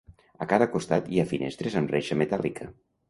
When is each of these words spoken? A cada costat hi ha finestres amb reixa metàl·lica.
A 0.45 0.45
cada 0.53 0.67
costat 0.75 1.11
hi 1.15 1.21
ha 1.23 1.27
finestres 1.33 1.77
amb 1.83 1.93
reixa 1.97 2.19
metàl·lica. 2.23 2.73